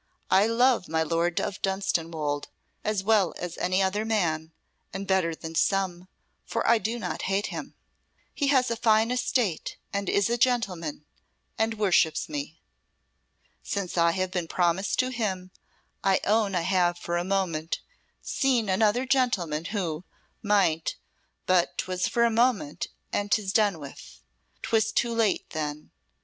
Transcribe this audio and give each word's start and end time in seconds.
I 0.31 0.47
love 0.47 0.87
my 0.89 1.03
Lord 1.03 1.39
of 1.39 1.61
Dunstanwolde 1.61 2.47
as 2.83 3.03
well 3.03 3.35
as 3.37 3.55
any 3.59 3.83
other 3.83 4.03
man, 4.03 4.51
and 4.91 5.05
better 5.05 5.35
than 5.35 5.53
some, 5.53 6.07
for 6.43 6.67
I 6.67 6.79
do 6.79 6.97
not 6.97 7.21
hate 7.29 7.45
him. 7.53 7.75
He 8.33 8.47
has 8.47 8.71
a 8.71 8.75
fine 8.75 9.11
estate, 9.11 9.77
and 9.93 10.09
is 10.09 10.27
a 10.27 10.39
gentleman 10.39 11.05
and 11.55 11.75
worships 11.77 12.27
me. 12.27 12.59
Since 13.61 13.95
I 13.95 14.09
have 14.13 14.31
been 14.31 14.47
promised 14.47 14.97
to 15.01 15.09
him, 15.11 15.51
I 16.03 16.19
own 16.25 16.55
I 16.55 16.61
have 16.61 16.97
for 16.97 17.15
a 17.15 17.23
moment 17.23 17.79
seen 18.23 18.69
another 18.69 19.05
gentleman 19.05 19.65
who 19.65 20.03
might 20.41 20.95
but 21.45 21.77
'twas 21.77 22.05
but 22.05 22.11
for 22.11 22.23
a 22.23 22.31
moment, 22.31 22.87
and 23.13 23.31
'tis 23.31 23.53
done 23.53 23.77
with. 23.77 24.19
'Twas 24.63 24.91
too 24.91 25.13
late 25.13 25.51
then. 25.51 25.91